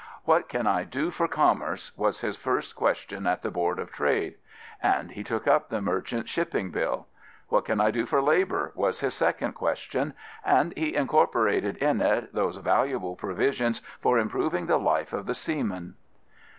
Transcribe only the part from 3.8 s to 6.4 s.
Trade. And he took up the Merchant